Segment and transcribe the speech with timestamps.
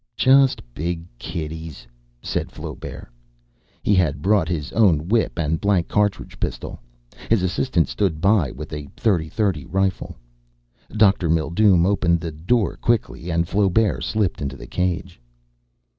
[0.17, 1.85] "Just big kitties,"
[2.23, 3.07] said Flaubert.
[3.83, 6.79] He had brought his own whip and blank cartridge pistol.
[7.29, 10.15] His assistant stood by with a .30 30 rifle.
[10.89, 11.29] Dr.
[11.29, 15.21] Mildume opened the door quickly and Flaubert slipped into the cage.